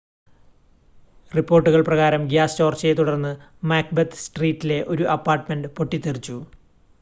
[1.31, 3.33] റിപ്പോർട്ടുകൾ പ്രകാരം ഗ്യാസ് ചോർച്ചയെത്തുടർന്ന്
[3.65, 6.37] മാക്ബെത്ത് സ്ട്രീറ്റിലെ ഒരു അപ്പാർട്ട്മെൻ്റ് പൊട്ടിത്തെറിച്ചു